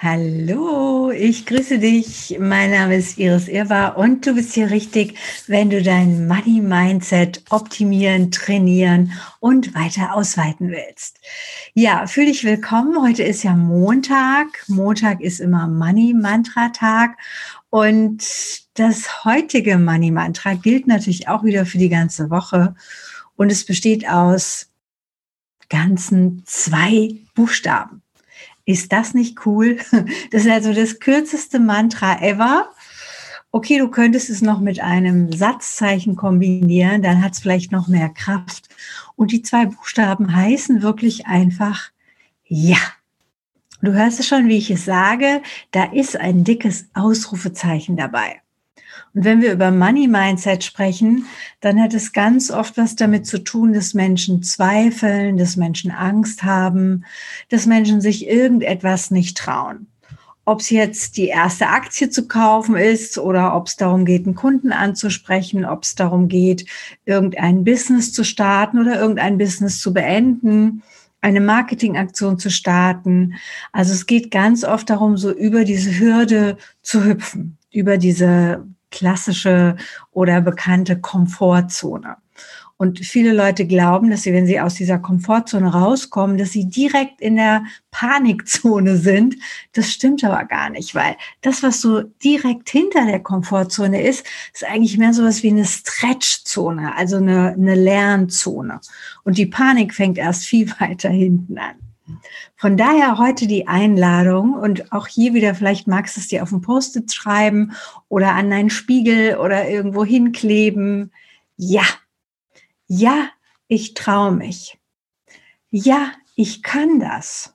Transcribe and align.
Hallo, 0.00 1.10
ich 1.10 1.44
grüße 1.44 1.80
dich. 1.80 2.36
Mein 2.38 2.70
Name 2.70 2.98
ist 2.98 3.18
Iris 3.18 3.48
Irwa 3.48 3.88
und 3.88 4.24
du 4.24 4.34
bist 4.36 4.52
hier 4.52 4.70
richtig, 4.70 5.18
wenn 5.48 5.70
du 5.70 5.82
dein 5.82 6.28
Money 6.28 6.60
Mindset 6.60 7.42
optimieren, 7.50 8.30
trainieren 8.30 9.10
und 9.40 9.74
weiter 9.74 10.14
ausweiten 10.14 10.70
willst. 10.70 11.18
Ja, 11.74 12.06
fühl 12.06 12.26
dich 12.26 12.44
willkommen. 12.44 13.02
Heute 13.02 13.24
ist 13.24 13.42
ja 13.42 13.56
Montag. 13.56 14.46
Montag 14.68 15.20
ist 15.20 15.40
immer 15.40 15.66
Money 15.66 16.14
Mantra 16.14 16.68
Tag 16.68 17.16
und 17.68 18.22
das 18.74 19.24
heutige 19.24 19.78
Money 19.78 20.12
Mantra 20.12 20.54
gilt 20.54 20.86
natürlich 20.86 21.26
auch 21.26 21.42
wieder 21.42 21.66
für 21.66 21.78
die 21.78 21.88
ganze 21.88 22.30
Woche 22.30 22.76
und 23.34 23.50
es 23.50 23.66
besteht 23.66 24.08
aus 24.08 24.68
ganzen 25.68 26.44
zwei 26.46 27.16
Buchstaben. 27.34 28.02
Ist 28.68 28.92
das 28.92 29.14
nicht 29.14 29.46
cool? 29.46 29.78
Das 30.30 30.44
ist 30.44 30.50
also 30.50 30.74
das 30.74 31.00
kürzeste 31.00 31.58
Mantra 31.58 32.20
ever. 32.20 32.68
Okay, 33.50 33.78
du 33.78 33.88
könntest 33.88 34.28
es 34.28 34.42
noch 34.42 34.60
mit 34.60 34.80
einem 34.80 35.32
Satzzeichen 35.32 36.16
kombinieren, 36.16 37.00
dann 37.00 37.22
hat 37.22 37.32
es 37.32 37.38
vielleicht 37.38 37.72
noch 37.72 37.88
mehr 37.88 38.10
Kraft. 38.10 38.68
Und 39.16 39.32
die 39.32 39.40
zwei 39.40 39.64
Buchstaben 39.64 40.36
heißen 40.36 40.82
wirklich 40.82 41.26
einfach 41.26 41.92
Ja. 42.44 42.76
Du 43.80 43.94
hörst 43.94 44.20
es 44.20 44.26
schon, 44.26 44.48
wie 44.48 44.58
ich 44.58 44.70
es 44.70 44.84
sage, 44.84 45.40
da 45.70 45.84
ist 45.84 46.18
ein 46.18 46.44
dickes 46.44 46.90
Ausrufezeichen 46.92 47.96
dabei. 47.96 48.42
Und 49.14 49.24
wenn 49.24 49.40
wir 49.40 49.52
über 49.52 49.70
Money 49.70 50.08
Mindset 50.08 50.64
sprechen, 50.64 51.26
dann 51.60 51.80
hat 51.80 51.94
es 51.94 52.12
ganz 52.12 52.50
oft 52.50 52.76
was 52.76 52.96
damit 52.96 53.26
zu 53.26 53.38
tun, 53.42 53.72
dass 53.72 53.94
Menschen 53.94 54.42
zweifeln, 54.42 55.36
dass 55.36 55.56
Menschen 55.56 55.90
Angst 55.90 56.42
haben, 56.42 57.04
dass 57.48 57.66
Menschen 57.66 58.00
sich 58.00 58.26
irgendetwas 58.26 59.10
nicht 59.10 59.36
trauen. 59.36 59.86
Ob 60.44 60.60
es 60.60 60.70
jetzt 60.70 61.18
die 61.18 61.26
erste 61.26 61.68
Aktie 61.68 62.08
zu 62.08 62.26
kaufen 62.26 62.74
ist 62.76 63.18
oder 63.18 63.54
ob 63.54 63.66
es 63.66 63.76
darum 63.76 64.04
geht, 64.06 64.24
einen 64.24 64.34
Kunden 64.34 64.72
anzusprechen, 64.72 65.66
ob 65.66 65.82
es 65.82 65.94
darum 65.94 66.28
geht, 66.28 66.64
irgendein 67.04 67.64
Business 67.64 68.12
zu 68.12 68.24
starten 68.24 68.78
oder 68.78 68.98
irgendein 68.98 69.36
Business 69.36 69.80
zu 69.80 69.92
beenden 69.92 70.82
eine 71.20 71.40
Marketingaktion 71.40 72.38
zu 72.38 72.50
starten. 72.50 73.34
Also 73.72 73.92
es 73.92 74.06
geht 74.06 74.30
ganz 74.30 74.64
oft 74.64 74.88
darum, 74.90 75.16
so 75.16 75.30
über 75.32 75.64
diese 75.64 75.98
Hürde 75.98 76.56
zu 76.82 77.04
hüpfen, 77.04 77.58
über 77.70 77.98
diese 77.98 78.64
klassische 78.90 79.76
oder 80.12 80.40
bekannte 80.40 81.00
Komfortzone. 81.00 82.16
Und 82.80 83.00
viele 83.00 83.32
Leute 83.32 83.66
glauben, 83.66 84.08
dass 84.08 84.22
sie, 84.22 84.32
wenn 84.32 84.46
sie 84.46 84.60
aus 84.60 84.74
dieser 84.74 85.00
Komfortzone 85.00 85.72
rauskommen, 85.72 86.38
dass 86.38 86.52
sie 86.52 86.68
direkt 86.68 87.20
in 87.20 87.34
der 87.34 87.64
Panikzone 87.90 88.96
sind. 88.96 89.34
Das 89.72 89.90
stimmt 89.90 90.22
aber 90.22 90.44
gar 90.44 90.70
nicht, 90.70 90.94
weil 90.94 91.16
das, 91.40 91.64
was 91.64 91.80
so 91.80 92.02
direkt 92.02 92.70
hinter 92.70 93.04
der 93.04 93.18
Komfortzone 93.18 94.00
ist, 94.00 94.24
ist 94.54 94.64
eigentlich 94.64 94.96
mehr 94.96 95.12
so 95.12 95.24
was 95.24 95.42
wie 95.42 95.50
eine 95.50 95.64
Stretchzone, 95.64 96.94
also 96.94 97.16
eine, 97.16 97.48
eine 97.48 97.74
Lernzone. 97.74 98.78
Und 99.24 99.38
die 99.38 99.46
Panik 99.46 99.92
fängt 99.92 100.16
erst 100.16 100.44
viel 100.44 100.70
weiter 100.78 101.10
hinten 101.10 101.58
an. 101.58 101.87
Von 102.56 102.76
daher 102.76 103.18
heute 103.18 103.46
die 103.46 103.66
Einladung 103.66 104.54
und 104.54 104.92
auch 104.92 105.06
hier 105.06 105.34
wieder, 105.34 105.54
vielleicht 105.54 105.86
magst 105.86 106.16
du 106.16 106.20
es 106.20 106.28
dir 106.28 106.42
auf 106.42 106.52
ein 106.52 106.60
Post-it 106.60 107.12
schreiben 107.12 107.72
oder 108.08 108.34
an 108.34 108.50
deinen 108.50 108.70
Spiegel 108.70 109.36
oder 109.38 109.68
irgendwo 109.68 110.04
hinkleben. 110.04 111.12
Ja, 111.56 111.84
ja, 112.86 113.28
ich 113.68 113.94
traue 113.94 114.32
mich. 114.32 114.78
Ja, 115.70 116.12
ich 116.34 116.62
kann 116.62 117.00
das. 117.00 117.54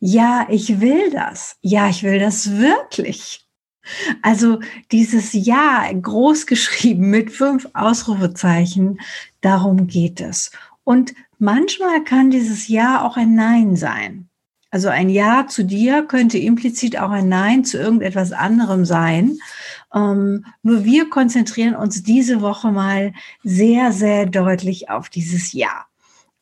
Ja, 0.00 0.46
ich 0.50 0.80
will 0.80 1.10
das. 1.10 1.56
Ja, 1.60 1.88
ich 1.88 2.02
will 2.02 2.18
das 2.18 2.56
wirklich. 2.56 3.46
Also 4.22 4.60
dieses 4.92 5.32
Ja 5.32 5.90
groß 5.92 6.46
geschrieben 6.46 7.10
mit 7.10 7.30
fünf 7.30 7.68
Ausrufezeichen, 7.74 9.00
darum 9.40 9.86
geht 9.86 10.20
es. 10.20 10.50
Und 10.90 11.14
manchmal 11.38 12.02
kann 12.02 12.32
dieses 12.32 12.66
Ja 12.66 13.04
auch 13.04 13.16
ein 13.16 13.36
Nein 13.36 13.76
sein. 13.76 14.28
Also 14.72 14.88
ein 14.88 15.08
Ja 15.08 15.46
zu 15.46 15.62
dir 15.62 16.02
könnte 16.02 16.36
implizit 16.36 16.98
auch 16.98 17.10
ein 17.10 17.28
Nein 17.28 17.64
zu 17.64 17.78
irgendetwas 17.78 18.32
anderem 18.32 18.84
sein. 18.84 19.38
Ähm, 19.94 20.44
nur 20.64 20.82
wir 20.84 21.08
konzentrieren 21.08 21.76
uns 21.76 22.02
diese 22.02 22.40
Woche 22.40 22.72
mal 22.72 23.12
sehr, 23.44 23.92
sehr 23.92 24.26
deutlich 24.26 24.90
auf 24.90 25.08
dieses 25.08 25.52
Ja. 25.52 25.84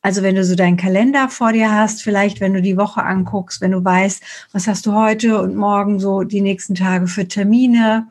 Also 0.01 0.23
wenn 0.23 0.33
du 0.33 0.43
so 0.43 0.55
deinen 0.55 0.77
Kalender 0.77 1.29
vor 1.29 1.53
dir 1.53 1.71
hast, 1.71 2.01
vielleicht 2.01 2.41
wenn 2.41 2.55
du 2.55 2.63
die 2.63 2.77
Woche 2.77 3.03
anguckst, 3.03 3.61
wenn 3.61 3.73
du 3.73 3.85
weißt, 3.85 4.23
was 4.51 4.65
hast 4.65 4.87
du 4.87 4.93
heute 4.93 5.39
und 5.39 5.55
morgen 5.55 5.99
so 5.99 6.23
die 6.23 6.41
nächsten 6.41 6.73
Tage 6.73 7.05
für 7.05 7.27
Termine, 7.27 8.07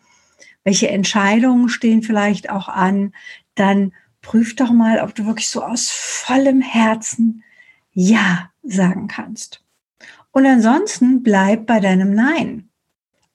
welche 0.62 0.88
Entscheidungen 0.88 1.69
stehen 1.69 2.05
vielleicht 2.05 2.49
auch 2.49 2.69
an, 2.69 3.12
dann 3.56 3.91
prüf 4.22 4.56
doch 4.56 4.70
mal, 4.70 5.00
ob 5.00 5.14
du 5.14 5.26
wirklich 5.26 5.48
so 5.48 5.62
aus 5.62 5.90
vollem 5.90 6.60
Herzen 6.60 7.42
Ja 7.92 8.50
sagen 8.62 9.08
kannst. 9.08 9.62
Und 10.30 10.46
ansonsten 10.46 11.22
bleib 11.22 11.66
bei 11.66 11.80
deinem 11.80 12.14
Nein. 12.14 12.68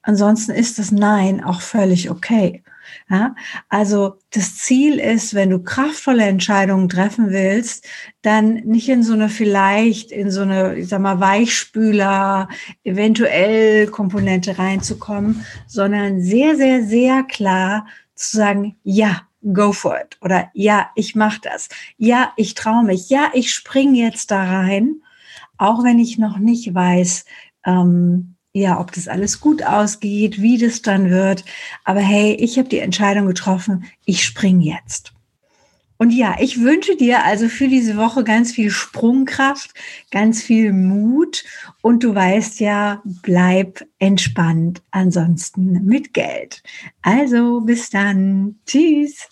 Ansonsten 0.02 0.52
ist 0.52 0.78
das 0.78 0.92
Nein 0.92 1.42
auch 1.42 1.60
völlig 1.60 2.10
okay. 2.10 2.62
Ja, 3.10 3.34
also 3.68 4.18
das 4.30 4.56
Ziel 4.56 4.98
ist, 4.98 5.34
wenn 5.34 5.50
du 5.50 5.62
kraftvolle 5.62 6.24
Entscheidungen 6.24 6.88
treffen 6.88 7.30
willst, 7.30 7.86
dann 8.22 8.54
nicht 8.54 8.88
in 8.88 9.02
so 9.02 9.14
eine 9.14 9.28
vielleicht 9.28 10.10
in 10.10 10.30
so 10.30 10.42
eine, 10.42 10.76
ich 10.76 10.88
sag 10.88 11.00
mal, 11.00 11.20
Weichspüler, 11.20 12.48
eventuell 12.82 13.86
Komponente 13.86 14.58
reinzukommen, 14.58 15.44
sondern 15.66 16.20
sehr, 16.20 16.56
sehr, 16.56 16.84
sehr 16.84 17.22
klar 17.22 17.86
zu 18.14 18.36
sagen, 18.36 18.76
ja, 18.84 19.22
go 19.52 19.72
for 19.72 19.96
it. 19.98 20.16
Oder 20.20 20.50
ja, 20.54 20.90
ich 20.94 21.14
mache 21.14 21.40
das. 21.42 21.68
Ja, 21.96 22.32
ich 22.36 22.54
traue 22.54 22.84
mich. 22.84 23.10
Ja, 23.10 23.30
ich 23.34 23.52
spring 23.52 23.94
jetzt 23.94 24.30
da 24.30 24.42
rein, 24.42 25.02
auch 25.58 25.84
wenn 25.84 25.98
ich 25.98 26.18
noch 26.18 26.38
nicht 26.38 26.74
weiß, 26.74 27.24
ähm, 27.66 28.34
ja, 28.52 28.78
ob 28.80 28.92
das 28.92 29.08
alles 29.08 29.40
gut 29.40 29.64
ausgeht, 29.64 30.40
wie 30.40 30.58
das 30.58 30.82
dann 30.82 31.10
wird. 31.10 31.44
Aber 31.84 32.00
hey, 32.00 32.34
ich 32.34 32.56
habe 32.58 32.68
die 32.68 32.78
Entscheidung 32.78 33.26
getroffen, 33.26 33.84
ich 34.04 34.24
spring 34.24 34.60
jetzt. 34.60 35.12
Und 35.96 36.10
ja, 36.10 36.36
ich 36.40 36.60
wünsche 36.60 36.96
dir 36.96 37.24
also 37.24 37.48
für 37.48 37.68
diese 37.68 37.96
Woche 37.96 38.24
ganz 38.24 38.52
viel 38.52 38.70
Sprungkraft, 38.70 39.72
ganz 40.10 40.42
viel 40.42 40.72
Mut 40.72 41.44
und 41.82 42.02
du 42.02 42.14
weißt 42.14 42.60
ja, 42.60 43.00
bleib 43.04 43.84
entspannt 43.98 44.82
ansonsten 44.90 45.84
mit 45.84 46.12
Geld. 46.12 46.62
Also 47.02 47.60
bis 47.60 47.90
dann. 47.90 48.56
Tschüss. 48.66 49.28